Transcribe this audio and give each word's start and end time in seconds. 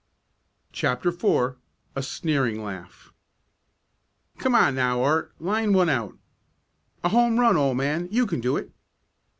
CHAPTER 0.71 1.09
IV 1.09 1.57
A 1.95 2.01
SNEERING 2.01 2.63
LAUGH 2.63 3.11
"Come 4.39 4.55
on 4.55 4.73
now, 4.73 5.03
Art! 5.03 5.31
Line 5.39 5.73
one 5.73 5.89
out!" 5.89 6.17
"A 7.03 7.09
home 7.09 7.39
run, 7.39 7.55
old 7.55 7.77
man! 7.77 8.07
You 8.09 8.25
can 8.25 8.39
do 8.41 8.57
it!" 8.57 8.71